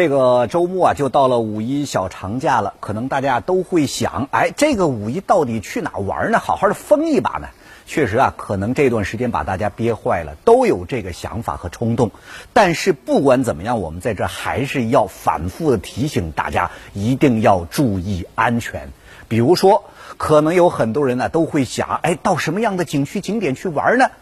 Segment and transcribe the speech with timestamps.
[0.00, 6.38] 这个周末啊，就到了五一小长假了，可能大家都会想，哎，这个五一到底去哪玩呢？
[6.38, 7.48] 好好的疯一把呢？
[7.84, 12.12] 确实啊，可能这段时间把大家憋坏了，都有这个想法和冲动。
[12.52, 18.90] 但是不管怎么样，我们在这还是要反复的提醒大家，一定要注意安全。
[19.26, 19.82] 比如说，
[20.16, 24.12] 可能有很多人呢都会想，哎，到什么样的景区景点去玩呢？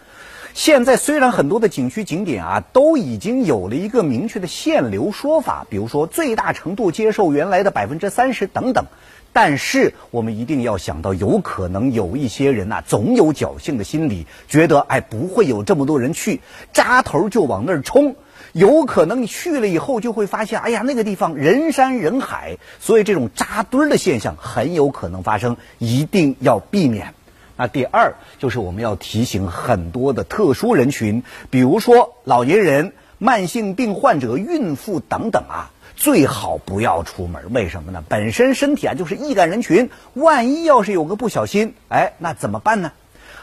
[0.56, 8.86] 现在虽然很多的景区景点啊都已经有了一个明确的限流说法，比如说最大程度接受原来的百分之三十等等，
[9.34, 16.40] 但是我们一定要想到，有可能有一些人呐，总有侥幸的心理，觉得哎不会有这么多人去，
[16.72, 18.16] 扎头就往那儿冲，
[18.54, 27.12] 有可能你去了以后就会发现，哎呀那个地方人山人海，所以这种扎堆儿的现象很有可能发生，一定要避免。
[27.56, 37.52] 那第二就是我们要提醒很多的特殊人群，比如说老年人、慢性病患者、孕妇等等啊，最好不要出门。
[37.54, 38.04] 为什么呢？
[38.06, 42.92] 本身身体啊就是易感人群，万一要是有个不小心，哎，那怎么办呢？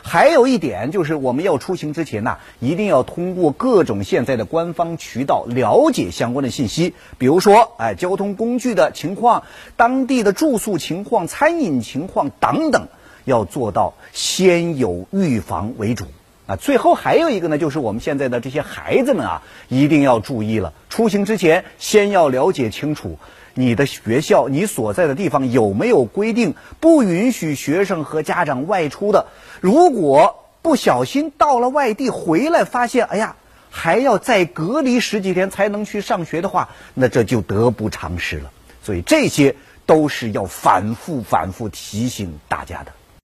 [0.05, 9.43] 还有一点就是我们要出行之前呢，一定要通过各种现在的官方渠道了解相关的信息，比如说哎交通工具的情况、
[9.75, 12.89] 当地的住宿情况、餐饮情况等等。
[13.25, 16.05] 要做到先有预防为主
[16.45, 16.55] 啊！
[16.55, 20.73] 最后还有一个呢，就是我们现在的这些孩子们啊，一定要注意了。
[20.89, 23.17] 出行之前，先要了解清楚
[23.53, 29.27] 你的学校、你所在的地方有没有规定不允许学生和家长外出的。
[29.61, 33.35] 如果不小心到了外地回来，发现哎呀，
[33.69, 38.51] 还要再隔离十几天才能去上学的话，那这就得不偿失了。
[38.83, 42.91] 所以这些都是要反复、反复提醒大家的。